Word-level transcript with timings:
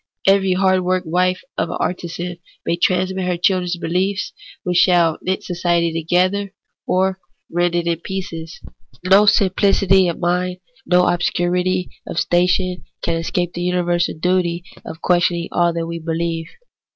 Every 0.25 0.53
hard 0.53 0.79
worked 0.83 1.05
wife 1.05 1.41
of 1.59 1.69
an 1.69 1.77
artisan 1.79 2.39
may 2.65 2.75
transmit 2.75 3.21
to 3.21 3.27
her 3.27 3.37
children 3.37 3.69
behefs 3.79 4.33
which 4.63 4.77
shall 4.77 5.19
knit 5.21 5.43
society 5.43 5.93
together, 5.93 6.55
or 6.87 7.19
rend 7.51 7.75
it 7.75 7.85
in 7.85 7.99
pieces. 8.01 8.59
No 9.05 9.27
simplicity 9.27 10.07
of 10.07 10.17
mind, 10.17 10.57
no 10.87 11.05
obscurity 11.07 11.91
of 12.07 12.17
station, 12.17 12.83
can 13.03 13.15
escape 13.17 13.53
the 13.53 13.61
universal 13.61 14.15
duty 14.17 14.63
of 14.83 15.03
questioning 15.03 15.49
all 15.51 15.71
that 15.71 15.85
we 15.85 15.99
beheve. 15.99 16.47